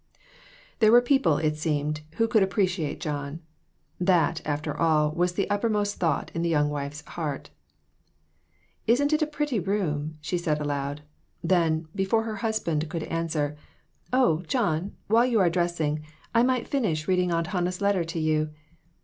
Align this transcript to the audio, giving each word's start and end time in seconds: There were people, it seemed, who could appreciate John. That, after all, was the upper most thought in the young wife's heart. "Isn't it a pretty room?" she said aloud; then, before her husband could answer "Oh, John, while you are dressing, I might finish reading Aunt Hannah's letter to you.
There 0.79 0.91
were 0.91 0.99
people, 0.99 1.37
it 1.37 1.57
seemed, 1.57 2.01
who 2.15 2.27
could 2.27 2.41
appreciate 2.41 2.99
John. 2.99 3.39
That, 3.99 4.41
after 4.47 4.75
all, 4.75 5.11
was 5.11 5.33
the 5.33 5.47
upper 5.47 5.69
most 5.69 5.97
thought 5.97 6.31
in 6.33 6.41
the 6.41 6.49
young 6.49 6.71
wife's 6.71 7.05
heart. 7.05 7.51
"Isn't 8.87 9.13
it 9.13 9.21
a 9.21 9.27
pretty 9.27 9.59
room?" 9.59 10.17
she 10.19 10.39
said 10.39 10.59
aloud; 10.59 11.03
then, 11.43 11.87
before 11.93 12.23
her 12.23 12.37
husband 12.37 12.89
could 12.89 13.03
answer 13.03 13.55
"Oh, 14.11 14.41
John, 14.47 14.95
while 15.05 15.27
you 15.27 15.39
are 15.39 15.51
dressing, 15.51 16.03
I 16.33 16.41
might 16.41 16.67
finish 16.67 17.07
reading 17.07 17.31
Aunt 17.31 17.45
Hannah's 17.53 17.79
letter 17.79 18.03
to 18.03 18.19
you. 18.19 18.49